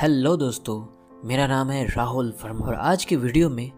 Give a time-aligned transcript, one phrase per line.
[0.00, 0.76] Hello दोस्तों,
[1.28, 3.70] मेरा नाम है राहुल वर्मा और आज के वीडियो में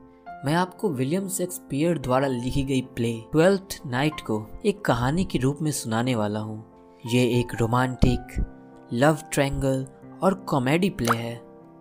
[0.45, 5.58] मैं आपको विलियम शेक्सपियर द्वारा लिखी गई प्ले ट्वेल्थ नाइट को एक कहानी के रूप
[5.63, 8.45] में सुनाने वाला हूँ। ये एक रोमांटिक,
[8.93, 9.87] लव ट्रैंगल
[10.23, 11.35] और कॉमेडी प्ले है।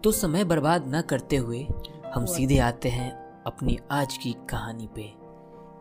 [0.03, 1.67] तो समय बर्बाद न करते हुए
[2.15, 3.11] हम सीधे आते हैं
[3.43, 5.09] अपनी आज की कहानी पे।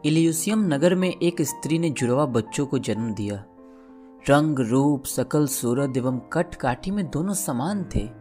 [0.08, 3.44] इलियूसियम नगर में एक स्त्री ने जुड़वा बच्चों को जन्म दिया।
[4.28, 8.19] रंग, रूप, सकल, सूरत एवं कट काठी में दोनों समान थे।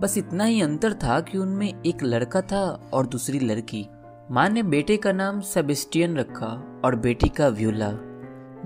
[0.00, 3.86] बस इतना ही अंतर था कि उनमें एक लड़का था और दूसरी लड़की।
[4.30, 7.90] माँ ने बेटे का नाम सेबेस्टियन रखा और बेटी का व्यूला।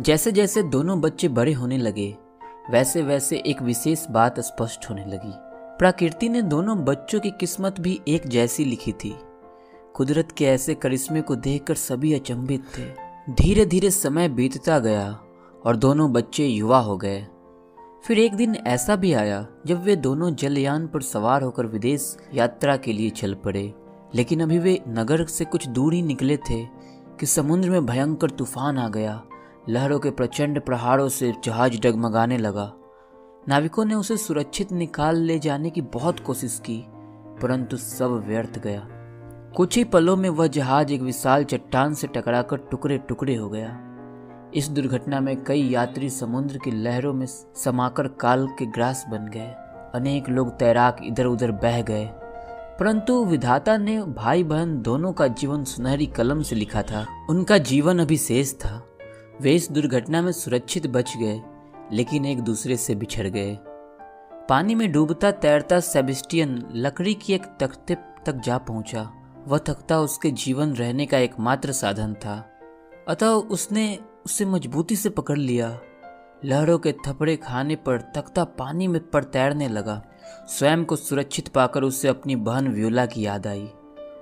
[0.00, 2.16] जैसे जैसे दोनों बच्चे बड़े होने लगे
[2.70, 5.32] वैसे वैसे एक विशेष बात स्पष्ट होने लगी।
[5.78, 9.14] प्रकृति ने दोनों बच्चों की किस्मत भी एक जैसी लिखी थी।
[9.94, 12.84] कुदरत के ऐसे करिश्मे को देखकर सभी अचंभित थे।
[13.32, 15.08] धीरे धीरे समय बीतता गया
[15.66, 17.26] और दोनों बच्चे युवा हो गए।
[18.04, 22.76] फिर एक दिन ऐसा भी आया, जब वे दोनों जलयान पर सवार होकर विदेश यात्रा
[22.76, 23.74] के लिए चल पड़े।
[24.14, 26.64] लेकिन अभी वे नगर से कुछ दूर ही निकले थे
[27.20, 29.22] कि समुद्र में भयंकर तूफ़ान आ गया।
[29.68, 32.72] लहरों के प्रचंड प्रहारों से जहाज़ डगमगाने लगा।
[33.48, 36.84] नाविकों ने उसे सुरक्षित निकाल ले जाने की बहुत कोशिश की,
[37.42, 38.88] परंतु सब व्यर्थ गया।
[39.56, 43.84] कुछ ही पलों में वह जहाज़ एक विशाल चट्टान से टकराकर टुकड़े टुकड़े हो गया।
[44.54, 49.54] इस दुर्घटना में कई यात्री समुद्र की लहरों में समाकर काल के ग्रास बन गए।
[49.94, 52.10] अनेक लोग तैराक इधर उधर बह गए।
[52.80, 57.98] परंतु विधाता ने भाई बहन दोनों का जीवन सुनहरी कलम से लिखा था। उनका जीवन
[57.98, 58.88] अभी शेष था।
[59.40, 61.42] वे इस दुर्घटना में सुरक्षित बच गए,
[61.92, 63.58] लेकिन एक दूसरे से बिछड़ गए।
[64.48, 67.94] पानी में डूबता तैरता सेबिस्टियन लकड़ी की एक तख्ते
[68.26, 69.10] तक जा पहुँचा।
[69.48, 72.50] वह तख्ता उसके जीवन रहने का एकमात्र साधन था।
[73.08, 75.80] अतः उसने उसे मजबूती से पकड़ लिया।
[76.44, 80.04] लहरों के थपड़े खाने पर तख्ता पानी में पर तैरने लगा।
[80.48, 83.66] स्वयं को सुरक्षित पाकर उसे अपनी बहन व्योला की याद आई।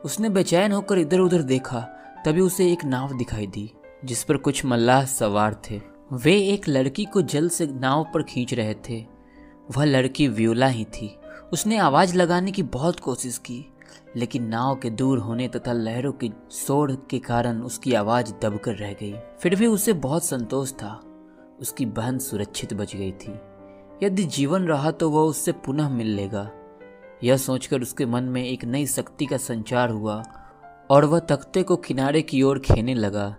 [0.05, 1.81] उसने बेचैन होकर इधर उधर देखा,
[2.25, 3.73] तभी उसे एक नाव दिखाई दी,
[4.05, 5.80] जिस पर कुछ मल्लाह सवार थे।
[6.13, 9.07] वे एक लड़की को जल से नाव पर खींच रहे थे।
[9.77, 11.19] वह लड़की व्योला ही थी।
[11.53, 13.73] उसने आवाज़ लगाने की बहुत कोशिश की।
[14.17, 18.93] लेकिन नाव के दूर होने तथा लहरों की शोर के कारण उसकी आवाज़ दबकर रह
[18.93, 21.03] गई। फिर भी उसे बहुत संतोष था।
[21.61, 23.41] उसकी बहन सुरक्षित बच गई थी।
[24.03, 26.51] यदि जीवन रहा तो वह उससे पुनः मिल लेगा।
[27.25, 30.23] यह सोचकर उसके मन में एक नई शक्ति का संचार हुआ
[30.91, 33.37] और वह तख्ते को किनारे की ओर खेने लगा।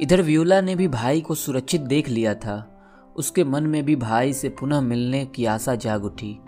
[0.00, 2.74] इधर व्यूला ने भी भाई को सुरक्षित देख लिया था।
[3.16, 6.40] उसके मन में भी भाई से पुनः मिलने की आशा जाग उठी।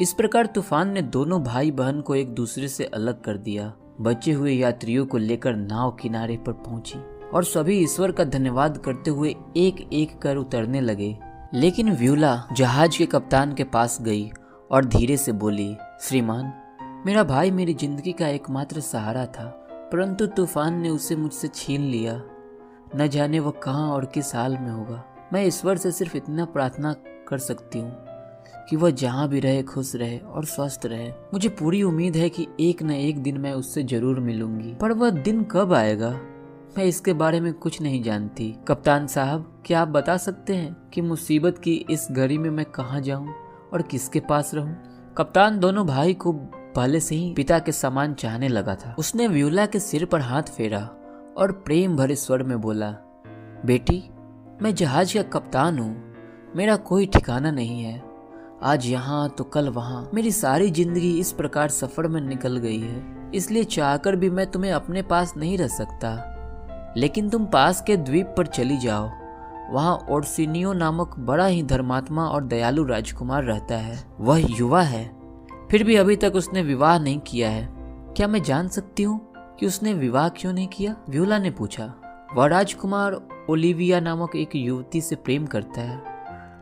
[0.00, 4.32] इस प्रकार तूफ़ान ने दोनों भाई बहन को एक दूसरे से अलग कर दिया। बचे
[4.32, 6.98] हुए यात्रियों को लेकर नाव किनारे पर पहुँची
[7.34, 11.16] और सभी ईश्वर का धन्यवाद करते हुए एक एक कर उतरने लगे।
[11.54, 14.30] लेकिन व्यूला जहाज़ के कप्तान के पास गई
[14.70, 16.52] और धीरे से बोली, श्रीमान,
[17.06, 19.46] मेरा भाई मेरी ज़िंदगी का एकमात्र सहारा था,
[19.92, 22.20] परंतु तूफ़ान ने उसे मुझसे छीन लिया।
[22.96, 26.96] न जाने वह कहाँ और किस हाल में होगा। मैं ईश्वर से सिर्फ़ इतना प्रार्थना
[27.28, 28.09] कर सकती हूँ।
[28.70, 32.46] कि वह जहाँ भी रहे, खुश रहे और स्वस्थ रहे। मुझे पूरी उम्मीद है कि
[32.60, 36.10] एक न एक दिन मैं उससे ज़रूर मिलूँगी। पर वह दिन कब आएगा?
[36.78, 41.00] मैं इसके बारे में कुछ नहीं जानती। कप्तान साहब, क्या आप बता सकते हैं कि
[41.00, 43.34] मुसीबत की इस घड़ी में मैं कहाँ जाऊँ
[43.72, 44.76] और किसके पास रहूँ?
[45.18, 46.32] कप्तान दोनों भाई को
[46.76, 50.42] पहले से ही पिता के समान चाहने लगा था। उसने व्यूला के सिर पर हाथ
[50.42, 50.90] फेरा
[51.38, 52.90] और प्रेम भरे स्वर में बोला,
[53.66, 54.02] बेटी,
[54.62, 56.14] मैं जहाज़ का कप्तान हूँ।
[56.56, 58.09] मेरा कोई ठिकाना नहीं है।
[58.62, 63.30] आज यहाँ तो कल वहाँ। मेरी सारी ज़िंदगी इस प्रकार सफ़र में निकल गई है।
[63.34, 68.34] इसलिए चाहकर भी मैं तुम्हें अपने पास नहीं रह सकता। लेकिन तुम पास के द्वीप
[68.36, 69.08] पर चली जाओ।
[69.72, 75.04] वहाँ ओरसिनियो नामक बड़ा ही धर्मात्मा और दयालु राजकुमार रहता है। वह युवा है।
[75.70, 77.68] फिर भी अभी तक उसने विवाह नहीं किया है।
[78.16, 79.20] क्या मैं जान सकती हूँ
[79.60, 80.96] कि उसने विवाह क्यों नहीं किया?
[81.08, 81.92] व्यूला ने पूछा।
[82.36, 86.09] वह राजकुमार ओलिविया नामक एक युवती से प्रेम करता है।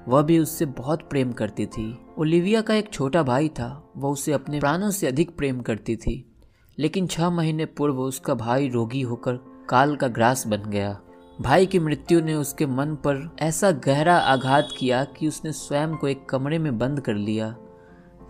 [0.09, 4.33] वह भी उससे बहुत प्रेम करती थी। ओलिविया का एक छोटा भाई था, वह उसे
[4.33, 6.25] अपने प्राणों से अधिक प्रेम करती थी।
[6.79, 9.33] लेकिन छह महीने पूर्व उसका भाई रोगी होकर
[9.69, 11.01] काल का ग्रास बन गया।
[11.41, 16.09] भाई की मृत्यु ने उसके मन पर ऐसा गहरा आघात किया कि उसने स्वयं को
[16.09, 17.57] एक कमरे में बंद कर लिया।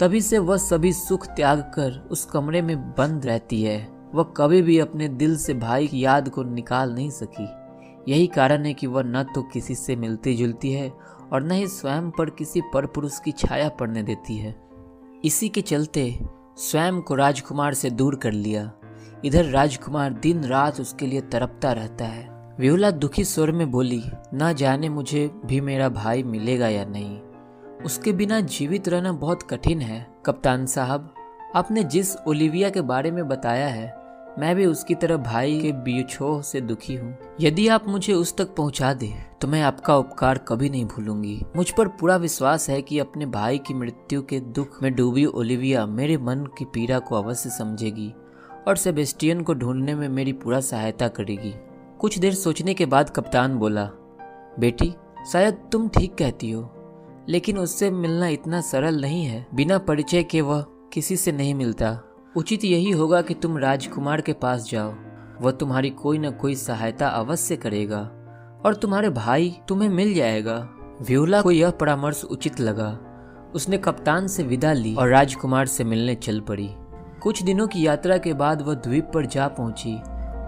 [0.00, 4.62] तभी से वह सभी सुख त्याग कर उस कमरे में बंद रहती है। वह कभी
[4.62, 7.48] भी अपने दिल से भाई की याद को निकाल नहीं सकी।
[8.12, 10.92] यही कारण है कि वह न तो किसी से मिलती जुलती है
[11.32, 14.68] और न ही स्वयं पर किसी पर पुरुष की छाया पड़ने देती है।
[15.24, 16.18] इसी के चलते
[16.56, 18.72] स्वयं को राजकुमार से दूर कर लिया।
[19.24, 24.02] इधर राजकुमार दिन रात उसके लिए तरपता रहता है। विहुला दुखी स्वर में बोली,
[24.34, 27.20] न जाने मुझे भी मेरा भाई मिलेगा या नहीं।
[27.84, 31.14] उसके बिना जीवित रहना बहुत कठिन है। कप्तान साहब,
[31.54, 33.97] आपने जिस ओलिविया के बारे में बताया है
[34.38, 38.54] मैं भी उसकी तरह भाई के बिछोह से दुखी हूँ। यदि आप मुझे उस तक
[38.54, 42.98] पहुँचा दे तो मैं आपका उपकार कभी नहीं भूलूँगी। मुझ पर पूरा विश्वास है कि
[42.98, 47.50] अपने भाई की मृत्यु के दुख में डूबी ओलिविया मेरे मन की पीड़ा को अवश्य
[47.50, 48.12] समझेगी
[48.68, 51.54] और सेबेस्टियन को ढूँढने में मेरी पूरा सहायता करेगी।
[52.00, 53.84] कुछ देर सोचने के बाद कप्तान बोला,
[54.58, 54.92] बेटी,
[55.32, 56.68] शायद तुम ठीक कहती हो,
[57.28, 61.98] लेकिन उससे मिलना इतना सरल नहीं है। बिना परिचय के वह किसी से नहीं मिलता।
[62.36, 64.94] उचित यही होगा कि तुम राजकुमार के पास जाओ।
[65.40, 68.00] वह तुम्हारी कोई न कोई सहायता अवश्य करेगा
[68.66, 70.68] और तुम्हारे भाई तुम्हें मिल जाएगा।
[71.02, 72.98] व्यूला को यह परामर्श उचित लगा।
[73.54, 76.68] उसने कप्तान से विदा ली और राजकुमार से मिलने चल पड़ी।
[77.22, 79.98] कुछ दिनों की यात्रा के बाद वह द्वीप पर जा पहुँची।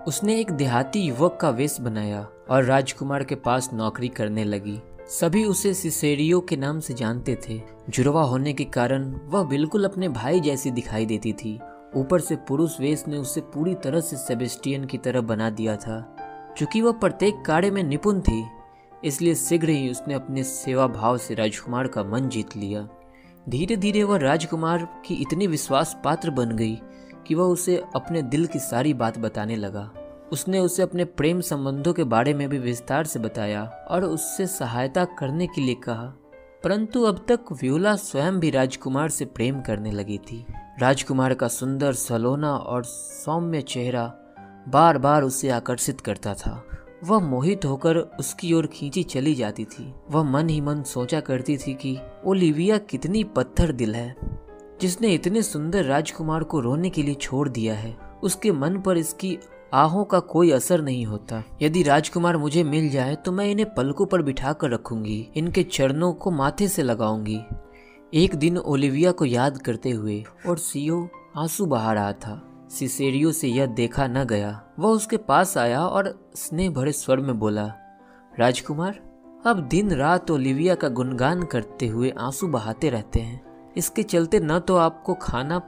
[0.08, 4.80] उसने एक देहाती युवक का वेश बनाया और राजकुमार के पास नौकरी करने लगी।
[5.10, 10.08] सभी उसे सिसेरियो के नाम से जानते थे। जुड़वा होने के कारण वह बिल्कुल अपने
[10.08, 11.58] भाई जैसी दिखाई देती थी।
[11.96, 16.54] ऊपर से पुरुष वेश ने उसे पूरी तरह से सेबेस्टियन की तरह बना दिया था।
[16.58, 18.44] चूँकि वह प्रत्येक कार्य में निपुण थी,
[19.04, 22.88] इसलिए शीघ्र ही उसने अपने सेवा भाव से राजकुमार का मन जीत लिया।
[23.48, 26.78] धीरे धीरे वह राजकुमार की इतनी विश्वास पात्र बन गई
[27.26, 29.90] कि वह उसे अपने दिल की सारी बात बताने लगा।
[30.32, 35.04] उसने उसे अपने प्रेम संबंधों के बारे में भी विस्तार से बताया और उससे सहायता
[35.04, 36.14] करने के लिए कहा।
[36.64, 40.46] परंतु अब तक व्यूला स्वयं भी राजकुमार से प्रेम करने लगी थी।
[40.80, 44.14] राजकुमार का सुंदर सलोना और सौम्य चेहरा
[44.68, 46.64] बार बार उसे आकर्षित करता था।
[47.04, 51.56] वह मोहित होकर उसकी ओर खींची चली जाती थी। वह मन ही मन सोचा करती
[51.56, 54.16] थी कि ओलिविया कितनी पत्थर दिल है,
[54.80, 59.38] जिसने इतने सुंदर राजकुमार को रोने के लिए छोड़ दिया है। उसके मन पर इसकी
[59.75, 64.06] आहों का कोई असर नहीं होता। यदि राजकुमार मुझे मिल जाए तो मैं इन्हें पलकों
[64.06, 67.40] पर बिठा कर रखूँगी। इनके चरणों को माथे से लगाऊँगी।
[68.14, 71.06] एक दिन ओलिविया को याद करते हुए और सीओ
[71.37, 76.31] आँसू बहा रहा था। सिसेरियो से यह देखा न गया। वह उसके पास आया और
[76.34, 77.66] स्नेह भरे स्वर में बोला,
[78.38, 79.00] राजकुमार,
[79.46, 83.40] अब दिन रात ओलिविया का गुणगान करते हुए आँसू बहाते रहते हैं।
[83.76, 85.58] इसके चलते न तो आपको खाना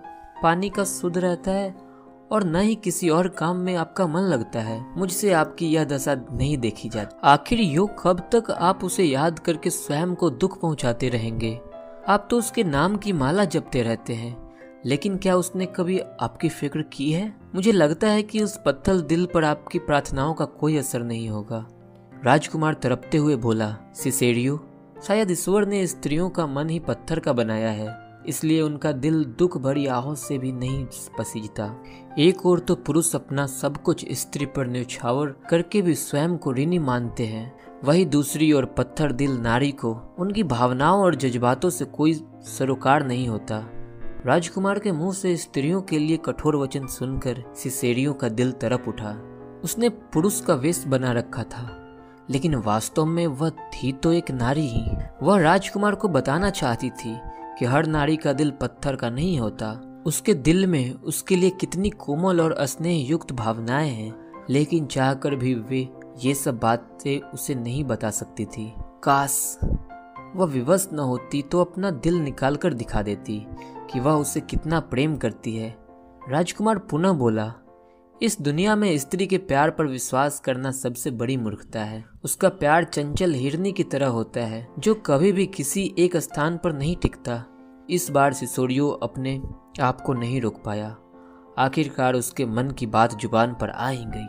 [0.43, 1.92] पानी का शुद्ध रहता है
[2.33, 6.15] और न ही किसी और काम में आपका मन लगता है। मुझसे आपकी यह दशा
[6.15, 11.09] नहीं देखी जाती। आखिर यो कब तक आप उसे याद करके स्वयं को दुख पहुंचाते
[11.09, 11.61] रहेंगे?
[12.09, 14.53] आप तो उसके नाम की माला जपते रहते हैं।
[14.85, 17.35] लेकिन क्या उसने कभी आपकी फ़िक्र की है?
[17.55, 21.67] मुझे लगता है कि उस पत्थर दिल पर आपकी प्रार्थनाओं का कोई असर नहीं होगा।
[22.25, 24.69] राजकुमार तरपते हुए बोला सिसेरियो
[25.07, 29.57] शायद ईश्वर ने स्त्रियों का मन ही पत्थर का बनाया है। इसलिए उनका दिल दुख
[29.59, 30.85] भरी आहों से भी नहीं
[31.19, 31.75] पसीजता।
[32.19, 36.79] एक और तो पुरुष अपना सब कुछ स्त्री पर न्यौछावर करके भी स्वयं को ऋणी
[36.79, 37.53] मानते हैं।
[37.85, 42.15] वही दूसरी ओर पत्थर दिल नारी को उनकी भावनाओं और जज्बातों से कोई
[42.49, 43.65] सरोकार नहीं होता।
[44.27, 49.11] राजकुमार के मुँह से स्त्रियों के लिए कठोर वचन सुनकर सिसेरियों का दिल तरप उठा।
[49.65, 51.69] उसने पुरुष का वेश बना रखा था,
[52.31, 54.85] लेकिन वास्तव में वह थी तो एक नारी ही।
[55.23, 57.15] वह राजकुमार को बताना चाहती थी
[57.59, 59.71] कि हर नारी का दिल पत्थर का नहीं होता।
[60.07, 65.55] उसके दिल में उसके लिए कितनी कोमल और स्नेह युक्त भावनाएँ हैं, लेकिन चाहकर भी
[65.55, 65.89] वे
[66.25, 69.59] ये सब बातें उसे नहीं बता सकती थी। काश
[70.37, 73.47] वह विवश न होती तो अपना दिल निकाल कर दिखा देती
[73.93, 75.77] कि वह उसे कितना प्रेम करती है।
[76.29, 77.53] राजकुमार पुनः बोला,
[78.23, 82.85] इस दुनिया में स्त्री के प्यार पर विश्वास करना सबसे बड़ी मूर्खता है। उसका प्यार
[82.85, 87.45] चंचल हिरनी की तरह होता है, जो कभी भी किसी एक स्थान पर नहीं टिकता।
[87.91, 89.43] इस बार सिसोरियो अपने
[89.81, 90.97] आप को नहीं रोक पाया।
[91.59, 94.27] आखिरकार उसके मन की बात ज़ुबान पर आ ही गई।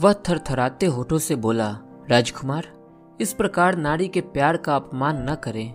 [0.00, 1.78] वह थरथराते होठों से बोला,
[2.10, 2.68] राजकुमार,
[3.20, 5.74] इस प्रकार नारी के प्यार का अपमान न करें।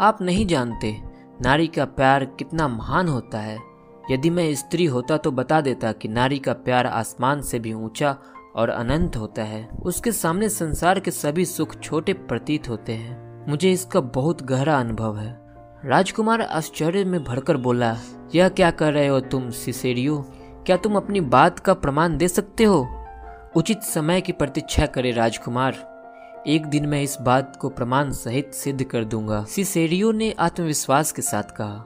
[0.00, 1.02] आप नहीं जानते
[1.42, 3.58] नारी का प्यार कितना महान होता है।
[4.10, 8.18] यदि मैं स्त्री होता तो बता देता कि नारी का प्यार आसमान से भी ऊँचा
[8.56, 13.72] और अनंत होता है। उसके सामने संसार के सभी सुख छोटे प्रतीत होते हैं। मुझे
[13.72, 15.41] इसका बहुत गहरा अनुभव है।
[15.84, 17.96] राजकुमार आश्चर्य में भरकर बोला,
[18.34, 20.16] यह क्या कर रहे हो तुम, सिसेरियो?
[20.66, 22.86] क्या तुम अपनी बात का प्रमाण दे सकते हो?
[23.56, 28.82] उचित समय की प्रतीक्षा करे राजकुमार। एक दिन मैं इस बात को प्रमाण सहित सिद्ध
[28.84, 31.84] कर दूँगा। सिसेरियो ने आत्मविश्वास के साथ कहा,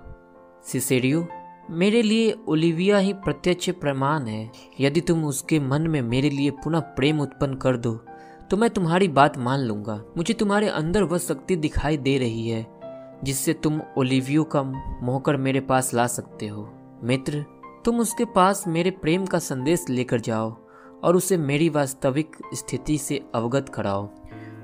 [0.66, 1.26] सिसेरियो,
[1.70, 4.50] मेरे लिए ओलिविया ही प्रत्यक्ष प्रमाण है।
[4.80, 8.00] यदि तुम उसके मन में मेरे लिए पुनः प्रेम उत्पन्न कर दो
[8.50, 12.64] तो मैं तुम्हारी बात मान लूँगा। मुझे तुम्हारे अंदर वह शक्ति दिखाई दे रही है।
[13.24, 16.68] जिससे तुम ओलिवियो का मोहकर मेरे पास ला सकते हो।
[17.04, 17.44] मित्र,
[17.84, 20.50] तुम उसके पास मेरे प्रेम का संदेश लेकर जाओ
[21.04, 24.08] और उसे मेरी वास्तविक स्थिति से अवगत कराओ।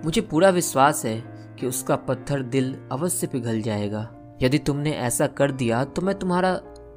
[0.05, 1.19] मुझे पूरा विश्वास है
[1.61, 4.09] कि उसका पत्थर दिल अवश्य पिघल जाएगा।
[4.43, 6.51] यदि तुमने ऐसा कर दिया तो मैं तुम्हारा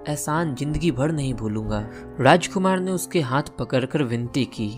[0.10, 1.80] एहसान ज़िंदगी भर नहीं भूलूँगा।
[2.20, 4.70] राजकुमार ने उसके हाथ पकड़कर विनती की।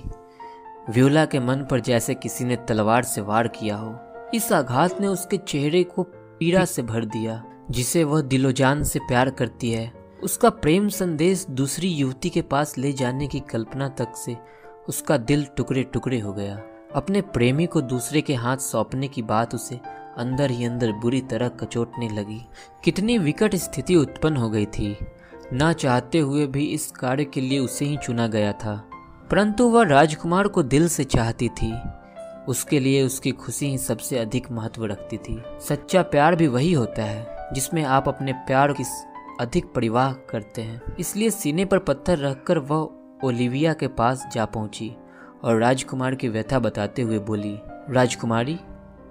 [0.90, 3.96] व्योला के मन पर जैसे किसी ने तलवार से वार किया हो।
[4.34, 6.04] इस आघात ने उसके चेहरे को
[6.40, 11.88] पीड़ा से भर दिया, जिसे वह दिलोजान से प्यार करती है। उसका प्रेम संदेश दूसरी
[11.88, 14.38] युवती के पास ले जाने की कल्पना तक से
[14.90, 16.62] उसका दिल टुकड़े टुकड़े हो गया।
[16.96, 19.80] अपने प्रेमी को दूसरे के हाथ सौंपने की बात उसे
[20.18, 22.42] अंदर ही अंदर बुरी तरह कचोटने लगी।
[22.84, 24.98] कितनी विकट स्थिति उत्पन्न हो गई थी।
[25.54, 28.90] ना चाहते हुए भी इस कार्य के लिए उसे ही चुना गया था।
[29.32, 31.74] परंतु वह राजकुमार को दिल से चाहती थी।
[32.48, 37.04] उसके लिए उसकी खुशी ही सबसे अधिक महत्व रखती थी। सच्चा प्यार भी वही होता
[37.04, 38.84] है, जिसमें आप अपने प्यार की
[39.42, 42.90] अधिक परिवाह करते हैं। इसलिए सीने पर पत्थर रखकर वह
[43.24, 44.96] ओलिविया के पास जा पहुँची
[45.44, 48.60] और राजकुमार की व्यथा बताते हुए बोली, राजकुमारी,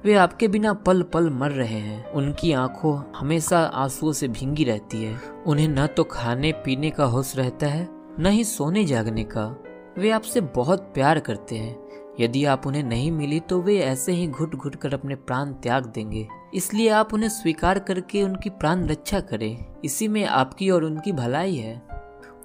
[0.05, 5.05] वे आपके बिना पल पल मर रहे हैं। उनकी आँखों हमेशा आंसुओं से भींगी रहती
[5.05, 7.88] है। उन्हें न तो खाने पीने का होश रहता है,
[8.19, 9.62] न ही सोने जागने का।
[9.99, 11.86] वे आपसे बहुत प्यार करते हैं।
[12.20, 15.87] यदि आप उन्हें नहीं मिली तो वे ऐसे ही घुट घुट कर अपने प्राण त्याग
[15.87, 21.12] देंगे। इसलिए आप उन्हें स्वीकार करके उनकी प्राण रक्षा करें। इसी में आपकी और उनकी
[21.12, 21.82] भलाई है।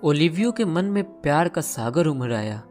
[0.03, 2.61] ओलिवियो के मन में प्यार का सागर उमड़ आया,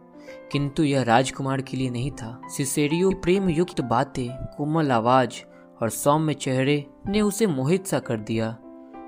[0.52, 5.42] किंतु यह राजकुमार के लिए नहीं था। सिसेरियो प्रेम युक्त बातें, कोमल आवाज़
[5.82, 8.56] और सौम्य चेहरे ने उसे मोहित सा कर दिया,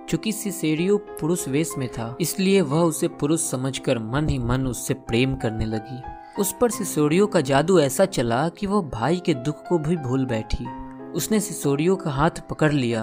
[0.09, 4.95] चूँकि सिसेरियो पुरुष वेश में था। इसलिए वह उसे पुरुष समझकर मन ही मन उससे
[4.95, 6.01] प्रेम करने लगी।
[6.39, 10.27] उस पर सिसोरियो का जादू ऐसा चला कि वह भाई के दुख को भी भूल
[10.27, 10.67] बैठी।
[11.13, 13.03] उसने सिसोरियो का हाथ पकड़ लिया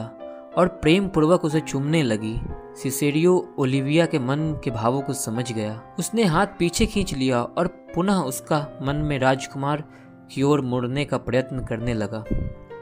[0.58, 2.42] और प्रेम पूर्वक उसे चूमने लगी।
[2.84, 7.68] सिसेरियो ओलिविया के मन के भावों को समझ गया। उसने हाथ पीछे खींच लिया और
[7.68, 9.84] पुनः उसका मन में राजकुमार
[10.32, 12.24] की ओर मुड़ने का प्रयत्न करने लगा।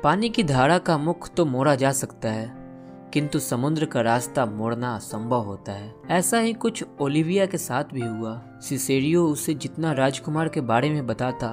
[0.03, 2.66] पानी की धारा का मुख तो मोड़ा जा सकता है
[3.13, 8.01] किंतु समुद्र का रास्ता मोड़ना असंभव होता है। ऐसा ही कुछ ओलिविया के साथ भी
[8.01, 11.49] हुआ। सिसेरियो उसे जितना राजकुमार के बारे में बताता,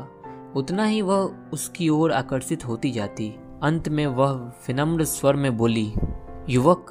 [0.56, 3.28] उतना ही वह उसकी ओर आकर्षित होती जाती।
[3.62, 4.32] अंत में वह
[4.68, 5.92] विनम्र स्वर में बोली,
[6.48, 6.90] युवक,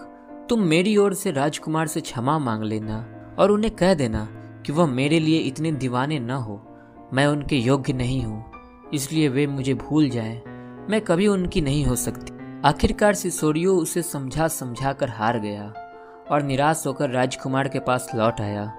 [0.49, 3.05] तुम मेरी ओर से राजकुमार से क्षमा मांग लेना
[3.39, 4.27] और उन्हें कह देना
[4.65, 6.61] कि वह मेरे लिए इतने दीवाने न हो।
[7.13, 8.43] मैं उनके योग्य नहीं हूँ,
[8.93, 10.41] इसलिए वे मुझे भूल जाएँ।
[10.89, 12.32] मैं कभी उनकी नहीं हो सकती।
[12.65, 15.63] आखिरकार सिसोरियो उसे समझा समझा कर हार गया
[16.31, 18.71] और निराश होकर राजकुमार के पास लौट आया।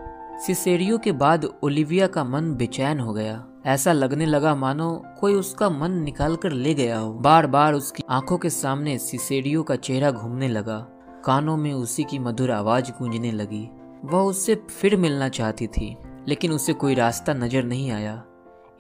[0.47, 5.69] सिसेरियो के बाद ओलिविया का मन बेचैन हो गया। ऐसा लगने लगा, मानो कोई उसका
[5.71, 10.11] मन निकाल कर ले गया हो। बार बार उसकी आँखों के सामने सिसेरियो का चेहरा
[10.11, 10.79] घूमने लगा।
[11.25, 13.69] कानों में उसी की मधुर आवाज़ गूंजने लगी।
[14.05, 15.97] वह उससे फिर मिलना चाहती थी,
[16.29, 18.23] लेकिन उसे कोई रास्ता नज़र नहीं आया।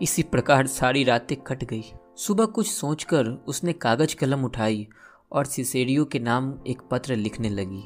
[0.00, 1.84] इसी प्रकार सारी रातें कट गई।
[2.16, 4.88] सुबह कुछ सोचकर उसने कागज़ कलम उठाई
[5.33, 7.85] और सिसेरियो के नाम एक पत्र लिखने लगी।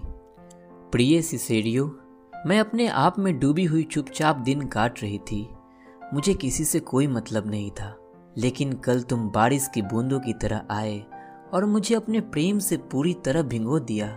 [0.92, 1.98] प्रिय सिसेरियो,
[2.46, 5.48] मैं अपने आप में डूबी हुई चुपचाप दिन काट रही थी।
[6.14, 7.98] मुझे किसी से कोई मतलब नहीं था।
[8.38, 11.04] लेकिन कल तुम बारिश की बूंदों की तरह आए
[11.54, 14.08] और मुझे अपने प्रेम से पूरी तरह भिंगो दिया।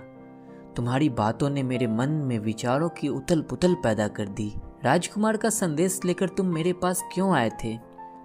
[0.75, 4.53] तुम्हारी बातों ने मेरे मन में विचारों की उथल पुथल पैदा कर दी।
[4.83, 7.79] राजकुमार का संदेश लेकर तुम मेरे पास क्यों आए थे?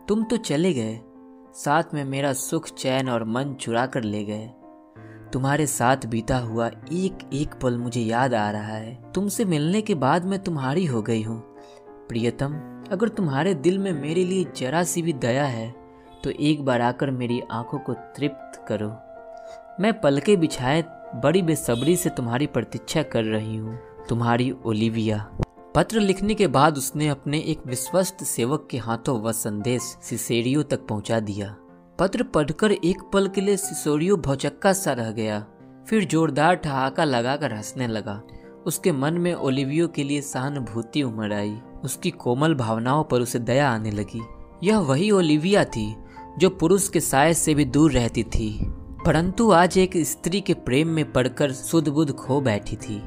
[0.08, 1.00] तुम तो चले गए।
[1.56, 4.46] साथ में मेरा सुख चैन और मन चुरा कर ले गए।
[5.32, 9.94] तुम्हारे साथ बीता हुआ एक एक पल मुझे याद आ रहा है। तुमसे मिलने के
[9.94, 11.38] बाद मैं तुम्हारी हो गई हूँ।
[12.08, 12.54] प्रियतम,
[12.92, 15.70] अगर तुम्हारे दिल में मेरे लिए जरा सी भी दया है
[16.24, 18.88] तो एक बार आकर मेरी आँखों को तृप्त करो।
[19.80, 20.84] मैं पलके बिछाए
[21.16, 25.26] बड़ी बेसब्री से तुम्हारी प्रतीक्षा कर रही हूँ। तुम्हारी ओलिविया।
[25.76, 30.86] पत्र लिखने के बाद उसने अपने एक विश्वस्त सेवक के हाथों वह संदेश सिसेरियो तक
[30.86, 31.56] पहुँचा दिया।
[31.98, 35.46] पत्र पढ़कर एक पल के लिए सिसोरियो भौचक्का सा रह गया।
[35.88, 38.22] फिर जोरदार ठहाका लगाकर हंसने लगा।
[38.66, 43.70] उसके मन में ओलिवियो के लिए सहानुभूति उमड़ आई। उसकी कोमल भावनाओं पर उसे दया
[43.70, 44.22] आने लगी।
[44.62, 45.96] यह वही ओलिविया थी
[46.38, 48.58] जो पुरुष के साय से भी दूर रहती थी।
[49.06, 53.02] परंतु आज एक स्त्री के प्रेम में पड़कर सुध बुध खो बैठी थी।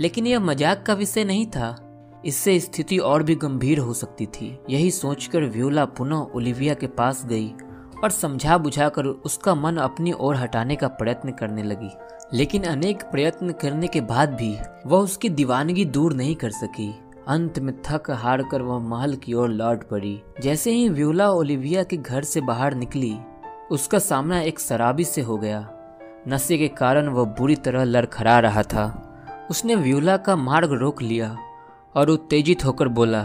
[0.00, 1.83] लेकिन यह मज़ाक का विषय नहीं था।
[2.24, 7.26] इससे स्थिति और भी गंभीर हो सकती थी। यही सोचकर व्यूला पुनः ओलिविया के पास
[7.26, 7.52] गई
[8.04, 11.90] और समझा बुझाकर उसका मन अपनी ओर हटाने का प्रयत्न करने लगी।
[12.32, 16.94] लेकिन अनेक प्रयत्न करने के बाद भी वह उसकी दीवानगी दूर नहीं कर सकी।
[17.28, 21.82] अंत में थक हार कर वह महल की ओर लौट पड़ी। जैसे ही व्यूला ओलिविया
[21.82, 23.18] के घर से बाहर निकली,
[23.70, 25.70] उसका सामना एक शराबी से हो गया।
[26.28, 29.10] नशे के कारण वह बुरी तरह लड़खड़ा रहा था।
[29.50, 31.38] उसने व्यूला का मार्ग रोक लिया।
[31.94, 33.22] और उत्तेजित होकर बोला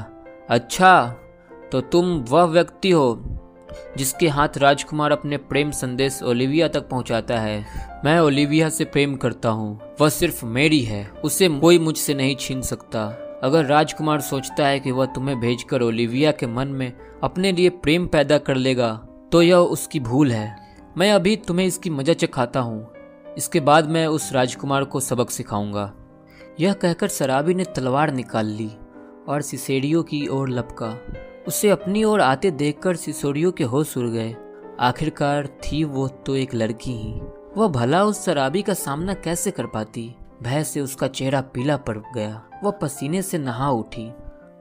[0.50, 1.08] अच्छा
[1.72, 3.22] तो तुम वह व्यक्ति हो
[3.98, 7.66] जिसके हाथ राजकुमार अपने प्रेम संदेश ओलिविया तक पहुंचाता है।
[8.06, 12.62] मैं ओलिविया से प्रेम करता हूँ। वह सिर्फ़ मेरी है। उसे कोई मुझसे नहीं छीन
[12.62, 13.06] सकता।
[13.44, 16.92] अगर राजकुमार सोचता है कि वह तुम्हें भेजकर ओलिविया के मन में
[17.24, 18.92] अपने लिए प्रेम पैदा कर लेगा
[19.32, 20.56] तो यह उसकी भूल है।
[20.98, 22.88] मैं अभी तुम्हें इसकी मज़ा चखाता हूँ।
[23.38, 25.92] इसके बाद मैं उस राजकुमार को सबक सिखाऊँगा।
[26.60, 28.72] यह कहकर शराबी ने तलवार निकाल ली
[29.28, 31.01] और सिसेडियो की ओर लपका।
[31.48, 34.36] उसे अपनी ओर आते देखकर सिसोडियो के होश उड़ गए।
[34.80, 37.22] आखिरकार थी वो तो एक लड़की ही।
[37.58, 40.16] वह भला उस शराबी का सामना कैसे कर पाती?
[40.44, 44.12] भय से उसका चेहरा पीला पड़ गया। वह पसीने से नहा उठी।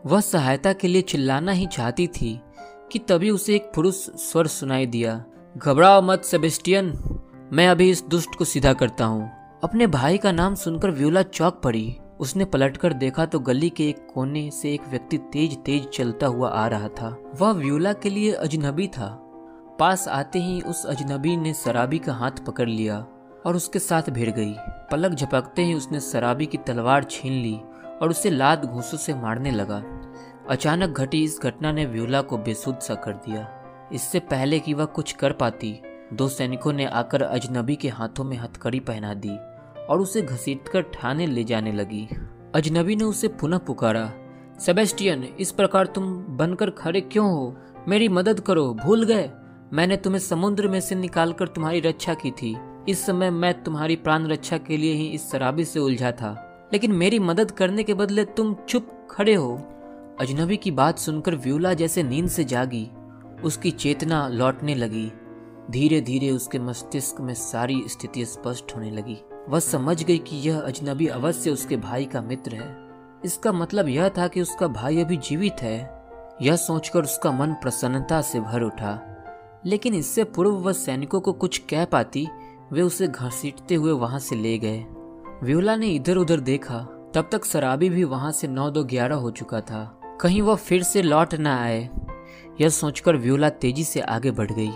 [0.06, 2.40] वह सहायता के लिए चिल्लाना ही चाहती थी
[2.92, 5.24] कि तभी उसे एक पुरुष स्वर सुनाई दिया।
[5.56, 7.18] घबराओ मत, सेबेस्टियन।
[7.52, 11.60] मैं अभी इस दुष्ट को सीधा करता हूँ। अपने भाई का नाम सुनकर व्यूला चौक
[11.64, 16.26] पड़ी। उसने पलटकर देखा तो गली के एक कोने से एक व्यक्ति तेज तेज चलता
[16.26, 19.08] हुआ आ रहा था। वह व्यूला के लिए अजनबी था।
[19.78, 22.98] पास आते ही उस अजनबी ने शराबी का हाथ पकड़ लिया
[23.46, 24.54] और उसके साथ भिड़ गई।
[24.92, 27.60] पलक झपकते ही उसने शराबी की तलवार छीन ली
[28.02, 29.82] और उसे लात घूसों से मारने लगा।
[30.50, 33.48] अचानक घटी इस घटना ने व्यूला को बेसुध सा कर दिया।
[33.92, 35.80] इससे पहले कि वह कुछ कर पाती,
[36.12, 39.38] दो सैनिकों ने आकर अजनबी के हाथों में हथकड़ी पहना दी।
[39.88, 42.08] और उसे घसीटकर ठाने ले जाने लगी।
[42.54, 44.12] अजनबी ने उसे पुनः पुकारा,
[44.60, 47.56] सेबेस्टियन, इस प्रकार तुम बनकर खड़े क्यों हो?
[47.88, 49.30] मेरी मदद करो, भूल गए।
[49.72, 52.56] मैंने तुम्हें समुद्र में से निकालकर तुम्हारी रक्षा की थी।
[52.88, 56.92] इस समय मैं तुम्हारी प्राण रक्षा के लिए ही इस शराबी से उलझा था। लेकिन
[56.92, 59.54] मेरी मदद करने के बदले तुम चुप खड़े हो।
[60.20, 62.90] अजनबी की बात सुनकर व्यूला जैसे नींद से जागी।
[63.44, 65.12] उसकी चेतना लौटने लगी।
[65.70, 69.18] धीरे धीरे उसके मस्तिष्क में सारी स्थिति स्पष्ट होने लगी।
[69.48, 72.88] वह समझ गई कि यह अजनबी अवश्य उसके भाई का मित्र है।
[73.24, 76.04] इसका मतलब यह था कि उसका भाई अभी जीवित है।
[76.42, 79.14] यह सोचकर उसका मन प्रसन्नता से भर उठा।
[79.66, 82.28] लेकिन इससे पूर्व वह सैनिकों को कुछ कह पाती,
[82.72, 84.86] वे उसे घसीटते हुए वहाँ से ले गए।
[85.42, 86.78] व्योला ने इधर उधर देखा,
[87.14, 90.82] तब तक शराबी भी वहाँ से नौ दो ग्यारह हो चुका था। कहीं वह फिर
[90.82, 91.90] से लौट न आए।
[92.60, 94.72] यह सोचकर व्योला तेज़ी से आगे बढ़ गई।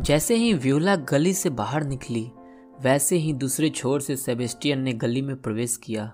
[0.00, 2.32] जैसे ही व्योला गली से बाहर निकली
[2.82, 6.12] वैसे ही दूसरे छोर से सेबेस्टियन ने गली में प्रवेश किया।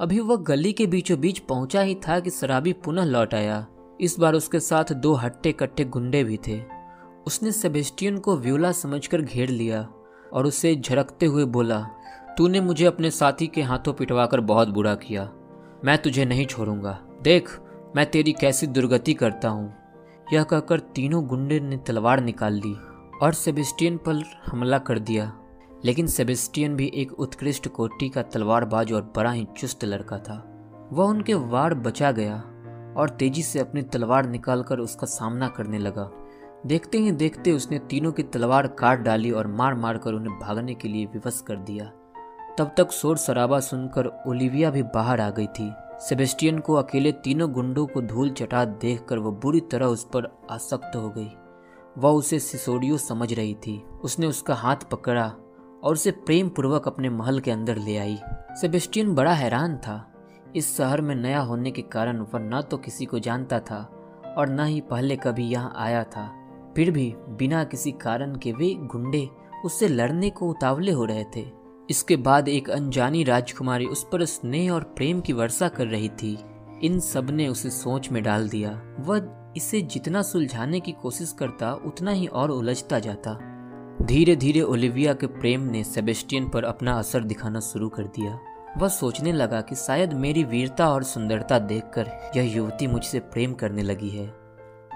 [0.00, 3.66] अभी वह गली के बीचों बीच पहुँचा ही था कि शराबी पुनः लौट आया।
[4.00, 6.62] इस बार उसके साथ दो हट्टे कट्टे गुंडे भी थे।
[7.26, 9.88] उसने सेबेस्टियन को व्यूला समझकर घेर लिया
[10.32, 11.80] और उसे झरकते हुए बोला,
[12.38, 15.32] तूने मुझे अपने साथी के हाथों पिटवाकर बहुत बुरा किया।
[15.84, 17.58] मैं तुझे नहीं छोड़ूँगा। देख,
[17.96, 19.74] मैं तेरी कैसी दुर्गति करता हूँ।
[20.32, 22.74] यह कहकर तीनों गुंडे ने तलवार निकाल ली
[23.22, 25.36] और सेबेस्टियन पर हमला कर दिया।
[25.84, 30.42] लेकिन सेबेस्टियन भी एक उत्कृष्ट कोटि का तलवारबाज और बड़ा ही चुस्त लड़का था।
[30.92, 32.36] वह उनके वार बचा गया
[32.96, 36.10] और तेज़ी से अपनी तलवार निकालकर उसका सामना करने लगा।
[36.66, 40.74] देखते ही देखते उसने तीनों की तलवार काट डाली और मार मार कर उन्हें भागने
[40.74, 41.84] के लिए विवश कर दिया।
[42.58, 47.50] तब तक शोर शराबा सुनकर ओलिविया भी बाहर आ गई थी। सेबेस्टियन को अकेले तीनों
[47.52, 51.30] गुंडों को धूल चटा देखकर वह बुरी तरह उस पर आसक्त हो गई।
[51.98, 55.32] वह उसे सिसोडियो समझ रही थी। उसने उसका हाथ पकड़ा
[55.84, 58.18] और उसे प्रेम पूर्वक अपने महल के अंदर ले आई।
[58.60, 60.12] सेबेस्टियन बड़ा हैरान था।
[60.56, 63.80] इस शहर में नया होने के कारण वह न तो किसी को जानता था
[64.38, 66.28] और न ही पहले कभी यहाँ आया था।
[66.76, 69.28] फिर भी बिना किसी कारण के वे गुंडे
[69.64, 71.46] उससे लड़ने को उतावले हो रहे थे।
[71.90, 76.38] इसके बाद एक अनजानी राजकुमारी उस पर स्नेह और प्रेम की वर्षा कर रही थी।
[76.82, 82.10] इन सबने उसे सोच में डाल दिया। वह इसे जितना सुलझाने की कोशिश करता, उतना
[82.10, 83.49] ही और उलझता जाता।
[84.02, 88.38] धीरे धीरे ओलिविया के प्रेम ने सेबेस्टियन पर अपना असर दिखाना शुरू कर दिया।
[88.78, 93.82] वह सोचने लगा कि शायद मेरी वीरता और सुंदरता देखकर यह युवती मुझसे प्रेम करने
[93.82, 94.26] लगी है।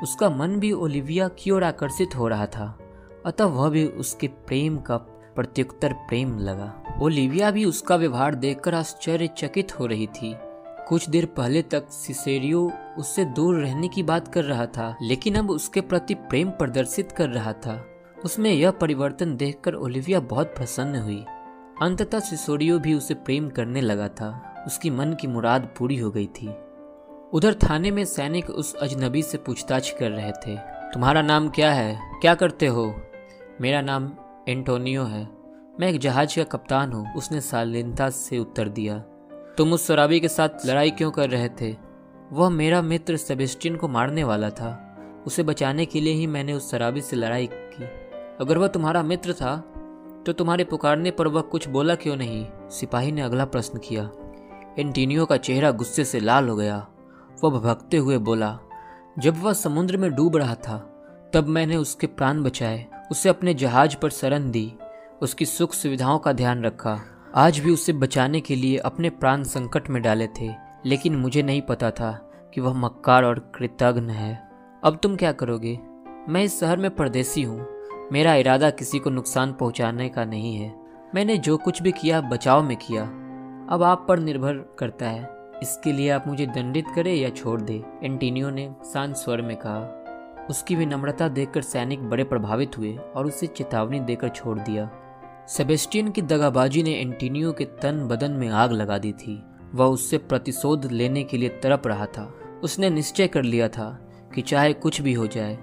[0.03, 2.79] उसका मन भी ओलिविया की ओर आकर्षित हो रहा था,
[3.27, 4.97] अतः वह भी उसके प्रेम का
[5.37, 10.35] प्रत्युत्तर प्रेम लगा। ओलिविया भी उसका व्यवहार देखकर आश्चर्यचकित हो रही थी।
[10.88, 15.51] कुछ देर पहले तक सिसेरियो उससे दूर रहने की बात कर रहा था, लेकिन अब
[15.51, 17.85] उसके प्रति प्रेम प्रदर्शित कर रहा था।
[18.25, 21.25] उसमें यह परिवर्तन देखकर ओलिविया बहुत प्रसन्न हुई।
[21.83, 26.27] अंततः सिसोडियो भी उसे प्रेम करने लगा था। उसकी मन की मुराद पूरी हो गई
[26.27, 26.49] थी।
[27.33, 30.57] उधर थाने में सैनिक उस अजनबी से पूछताछ कर रहे थे।
[30.93, 32.01] तुम्हारा नाम क्या है?
[32.21, 33.01] क्या करते हो?
[33.61, 34.13] मेरा नाम
[34.49, 35.29] एंटोनियो है।
[35.81, 38.99] मैं एक जहाज़ का कप्तान हूँ। उसने शालीनता से उत्तर दिया।
[39.59, 41.77] तुम उस शराबी के साथ लड़ाई क्यों कर रहे थे?
[42.33, 44.81] वह मेरा मित्र सेबेस्टियन को मारने वाला था।
[45.27, 48.04] उसे बचाने के लिए ही मैंने उस शराबी से लड़ाई की।
[48.40, 49.57] अगर वह तुम्हारा मित्र था
[50.27, 52.47] तो तुम्हारे पुकारने पर वह कुछ बोला क्यों नहीं?
[52.70, 54.11] सिपाही ने अगला प्रश्न किया।
[54.79, 56.77] एंटीनियो का चेहरा गुस्से से लाल हो गया।
[57.44, 58.59] वह भभकते हुए बोला,
[59.18, 60.79] जब वह समुद्र में डूब रहा था,
[61.35, 64.73] तब मैंने उसके प्राण बचाए, उसे अपने जहाज़ पर शरण दी,
[65.23, 66.99] उसकी सुख सुविधाओं का ध्यान रखा।
[67.35, 70.51] आज भी उसे बचाने के लिए अपने प्राण संकट में डाले थे,
[70.87, 72.12] लेकिन मुझे नहीं पता था
[72.55, 74.35] कि वह मक्कार और कृतघ्न है।
[74.85, 75.79] अब तुम क्या करोगे?
[76.29, 77.74] मैं इस शहर में परदेसी हूँ।
[78.12, 80.75] मेरा इरादा किसी को नुकसान पहुँचाने का नहीं है।
[81.14, 83.03] मैंने जो कुछ भी किया, बचाव में किया।
[83.71, 87.85] अब आप पर निर्भर करता है। इसके लिए आप मुझे दंडित करें या छोड़ दे,
[88.03, 90.01] एंटीनियो ने शांत स्वर में कहा।
[90.51, 94.90] उसकी विनम्रता देखकर सैनिक बड़े प्रभावित हुए और उसे चेतावनी देकर छोड़ दिया।
[95.49, 99.43] सेबेस्टियन की दगाबाजी ने एंटीनियो के तन बदन में आग लगा दी थी।
[99.75, 104.43] वह उससे प्रतिशोध लेने के लिए तड़प रहा था। उसने निश्चय कर लिया था कि
[104.43, 105.59] चाहे कुछ भी हो जाए,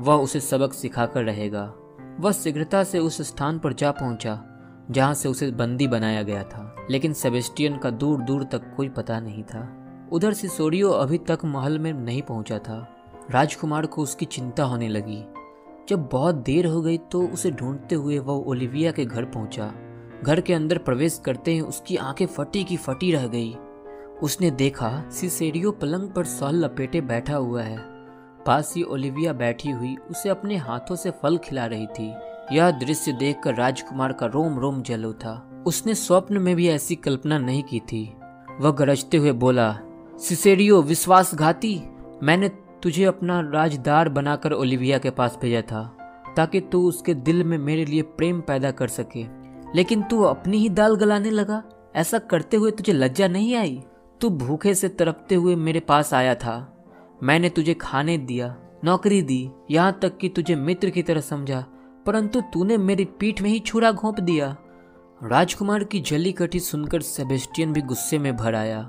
[0.00, 1.74] वह उसे सबक सिखाकर रहेगा।
[2.20, 4.44] वह शीघ्रता से उस स्थान पर जा पहुँचा,
[4.90, 9.20] जहाँ से उसे बंदी बनाया गया था। लेकिन सेबेस्टियन का दूर दूर तक कोई पता
[9.20, 12.96] नहीं था। उधर सिसोरियो अभी तक महल में नहीं पहुँचा था।
[13.30, 15.24] राजकुमार को उसकी चिंता होने लगी।
[15.88, 19.72] जब बहुत देर हो गई तो उसे ढूंढते हुए वह ओलिविया के घर पहुँचा।
[20.24, 23.56] घर के अंदर प्रवेश करते ही उसकी आँखें फटी की फटी रह गई।
[24.22, 27.93] उसने देखा, सिसेरियो पलंग पर सॉल लपेटे बैठा हुआ है।
[28.46, 32.14] पास ही ओलिविया बैठी हुई उसे अपने हाथों से फल खिला रही थी।
[32.52, 37.38] यह दृश्य देखकर राजकुमार का रोम रोम जल उठा उसने स्वप्न में भी ऐसी कल्पना
[37.38, 38.16] नहीं की थी।
[38.60, 39.78] वह गरजते हुए बोला,
[40.18, 41.82] सिसेरियो, विश्वासघाती,
[42.22, 42.48] मैंने
[42.82, 45.96] तुझे अपना राजदार बनाकर ओलिविया के पास भेजा था,
[46.36, 49.26] ताकि तू उसके दिल में मेरे लिए प्रेम पैदा कर सके।
[49.74, 51.62] लेकिन तू अपनी ही दाल गलाने लगा।
[51.96, 53.82] ऐसा करते हुए तुझे लज्जा नहीं आई?
[54.20, 56.73] तू भूखे से तरपते हुए मेरे पास आया था।
[57.20, 61.64] मैंने तुझे खाने दिया, नौकरी दी, यहाँ तक कि तुझे मित्र की तरह समझा,
[62.06, 64.56] परंतु तूने मेरी पीठ में ही छुरा घोंप दिया।
[65.20, 68.80] राजकुमार की जली कटी सुनकर सेबेस्टियन भी गुस्से में भर आया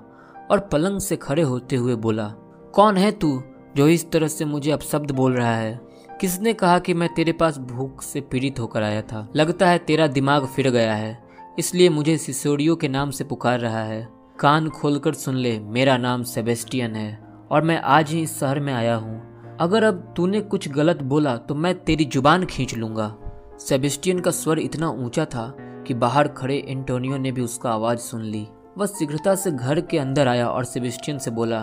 [0.51, 2.27] और पलंग से खड़े होते हुए बोला,
[2.73, 3.41] कौन है तू
[3.75, 5.79] जो इस तरह से मुझे अब शब्द बोल रहा है?
[6.21, 9.27] किसने कहा कि मैं तेरे पास भूख से पीड़ित होकर आया था?
[9.35, 11.17] लगता है तेरा दिमाग फिर गया है,
[11.59, 14.07] इसलिए मुझे सिसोड़ियों के नाम से पुकार रहा है।
[14.39, 17.24] कान खोलकर सुन ले, मेरा नाम सेबेस्टियन है।
[17.55, 21.35] और मैं आज ही इस शहर में आया हूँ। अगर अब तूने कुछ गलत बोला
[21.37, 23.15] तो मैं तेरी ज़ुबान खींच लूँगा।
[23.59, 25.47] सेबेस्टियन का स्वर इतना ऊँचा था
[25.87, 28.45] कि बाहर खड़े एंटोनियो ने भी उसका आवाज़ सुन ली।
[28.77, 31.61] वह शीघ्रता से घर के अंदर आया और सेबेस्टियन से बोला,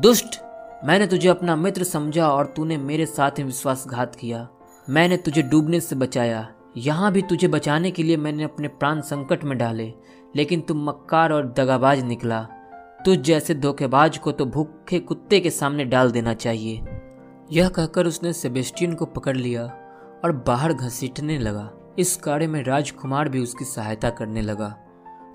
[0.00, 0.40] दुष्ट,
[0.84, 4.46] मैंने तुझे अपना मित्र समझा और तूने मेरे साथ ही विश्वासघात किया।
[4.88, 9.44] मैंने तुझे डूबने से बचाया। यहाँ भी तुझे बचाने के लिए मैंने अपने प्राण संकट
[9.44, 9.92] में डाले,
[10.36, 12.46] लेकिन तुम मक्कार और दगाबाज निकला।
[13.06, 16.84] तुझ जैसे धोखेबाज को तो भूखे कुत्ते के सामने डाल देना चाहिए।
[17.52, 19.64] यह कहकर उसने सेबेस्टियन को पकड़ लिया
[20.24, 24.68] और बाहर घसीटने लगा। इस कार्य में राजकुमार भी उसकी सहायता करने लगा।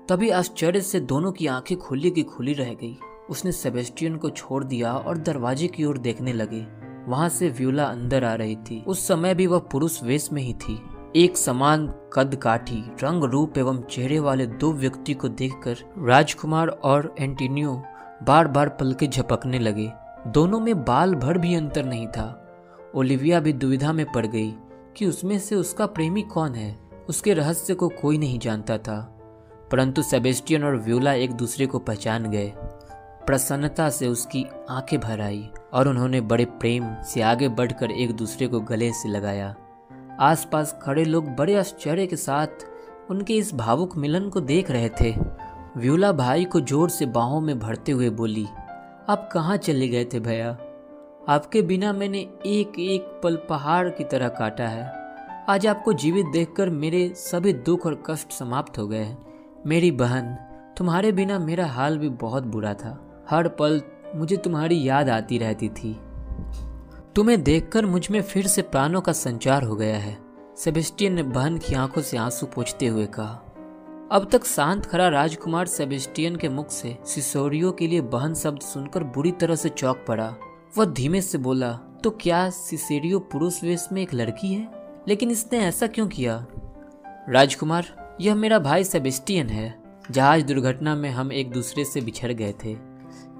[0.08, 2.98] तभी आश्चर्य से दोनों की आँखें खुली की खुली रह गई।
[3.30, 6.66] उसने सेबेस्टियन को छोड़ दिया और दरवाजे की ओर देखने लगे।
[7.08, 10.54] वहाँ से व्यूला अंदर आ रही थी। उस समय भी वह पुरुष वेश में ही
[10.54, 10.82] थी।
[11.16, 17.14] एक समान कद काठी रंग रूप एवं चेहरे वाले दो व्यक्ति को देखकर राजकुमार और
[17.18, 17.82] एंटीनियो
[18.22, 19.92] बार बार पलके झपकने लगे।
[20.26, 22.54] दोनों में बाल भर भी अंतर नहीं था।
[22.94, 24.54] ओलिविया भी दुविधा में पड़ गई
[24.96, 29.18] कि उसमें से उसका प्रेमी कौन है, उसके रहस्य को कोई नहीं जानता था।
[29.72, 32.52] परंतु सेबेस्टियन और व्यूला एक दूसरे को पहचान गए।
[33.26, 38.46] प्रसन्नता से उसकी आँखें भर आई और उन्होंने बड़े प्रेम से आगे बढ़कर एक दूसरे
[38.46, 39.56] को गले से लगाया।
[40.20, 42.66] आसपास खड़े लोग बड़े आश्चर्य के साथ
[43.10, 45.14] उनके इस भावुक मिलन को देख रहे थे।
[45.76, 48.46] व्यूला भाई को ज़ोर से बाहों में भरते हुए बोली,
[49.08, 50.50] आप कहाँ चले गए थे भैया?
[51.28, 54.90] आपके बिना मैंने एक एक पल पहाड़ की तरह काटा है।
[55.48, 59.18] आज आपको जीवित देखकर मेरे सभी दुख और कष्ट समाप्त हो गए हैं।
[59.66, 60.34] मेरी बहन,
[60.76, 62.98] तुम्हारे बिना मेरा हाल भी बहुत बुरा था।
[63.30, 63.80] हर पल
[64.14, 65.98] मुझे तुम्हारी याद आती रहती थी।
[67.14, 70.18] तुम्हें देखकर मुझमें फिर से प्राणों का संचार हो गया है,
[70.56, 73.32] सेबेस्टियन ने बहन की आँखों से आँसू पोछते हुए कहा।
[74.12, 79.04] अब तक शांत खड़ा राजकुमार सेबेस्टियन के मुख से सिसोरियो के लिए बहन शब्द सुनकर
[79.04, 80.34] बुरी तरह से चौक पड़ा।
[80.78, 81.72] वह धीमे से बोला
[82.04, 84.68] तो क्या सिसेरियो पुरुष वेश में एक लड़की है?
[85.08, 86.46] लेकिन इसने ऐसा क्यों किया?
[87.28, 89.74] राजकुमार, यह मेरा भाई सेबेस्टियन है।
[90.10, 92.76] जहाज़ दुर्घटना में हम एक दूसरे से बिछड़ गए थे।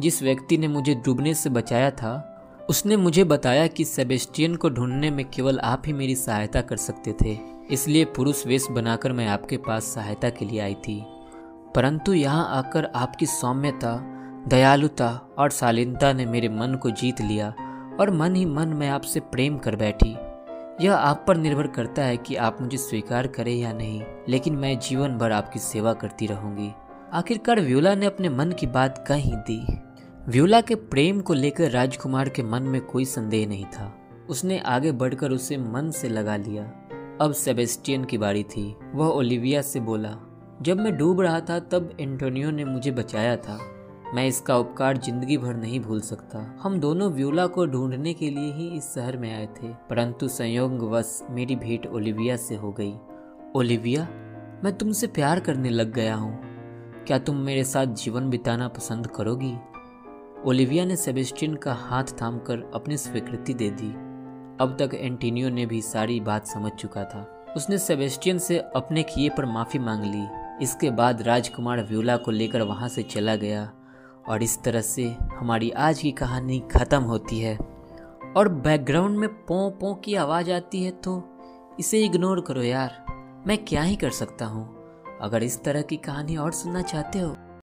[0.00, 2.28] जिस व्यक्ति ने मुझे डूबने से बचाया था
[2.68, 7.14] उसने मुझे बताया कि सेबेस्टियन को ढूँढने में केवल आप ही मेरी सहायता कर सकते
[7.22, 7.38] थे,
[7.70, 11.02] इसलिए पुरुष वेश बनाकर मैं आपके पास सहायता के लिए आई थी।
[11.74, 13.96] परंतु यहाँ आकर आपकी सौम्यता,
[14.48, 17.54] दयालुता और शालीनता ने मेरे मन को जीत लिया
[18.00, 20.16] और मन ही मन में आपसे प्रेम कर बैठी।
[20.80, 24.78] यह आप पर निर्भर करता है कि आप मुझे स्वीकार करें या नहीं, लेकिन मैं
[24.78, 26.70] जीवन भर आपकी सेवा करती रहूँगी।
[27.12, 29.60] आखिरकार व्यूला ने अपने मन की बात कह दी।
[30.28, 34.92] व्यूला के प्रेम को लेकर राजकुमार के मन में कोई संदेह नहीं था। उसने आगे
[34.92, 36.64] बढ़कर उसे मन से लगा लिया।
[37.20, 40.16] अब सेबेस्टियन की बारी थी। वह ओलिविया से बोला,
[40.62, 43.58] जब मैं डूब रहा था, तब एंटोनियो ने मुझे बचाया था।
[44.14, 48.52] मैं इसका उपकार ज़िंदगी भर नहीं भूल सकता। हम दोनों व्यूला को ढूँढने के लिए
[48.52, 52.94] ही इस शहर में आए थे। परंतु संयोगवश मेरी भेंट ओलिविया से हो गई।
[53.56, 54.02] ओलिविया,
[54.64, 56.40] मैं तुमसे प्यार करने लग गया हूँ।
[57.06, 59.54] क्या तुम मेरे साथ जीवन बिताना पसंद करोगी?
[60.46, 63.88] ओलिविया ने सेबेस्टियन का हाथ थामकर अपनी स्वीकृति दे दी।
[64.64, 69.28] अब तक एंटीनियो ने भी सारी बात समझ चुका था। उसने सेबेस्टियन से अपने किए
[69.28, 70.26] पर माफ़ी मांग ली।
[70.64, 73.72] इसके बाद राजकुमार व्यूला को लेकर वहाँ से चला गया
[74.28, 77.56] और इस तरह से हमारी आज की कहानी ख़त्म होती है।
[78.36, 81.22] और बैकग्राउंड में पों पों की आवाज़ आती है तो
[81.80, 83.04] इसे इग्नोर करो यार।
[83.46, 84.68] मैं क्या ही कर सकता हूँ?
[85.22, 87.36] अगर इस तरह की कहानी और सुनना चाहते हो